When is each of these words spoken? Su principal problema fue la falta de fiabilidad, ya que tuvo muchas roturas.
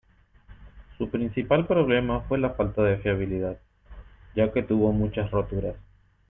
Su 0.97 1.11
principal 1.11 1.67
problema 1.67 2.21
fue 2.21 2.39
la 2.39 2.55
falta 2.55 2.81
de 2.81 2.97
fiabilidad, 2.97 3.59
ya 4.35 4.51
que 4.51 4.63
tuvo 4.63 4.91
muchas 4.91 5.29
roturas. 5.29 5.75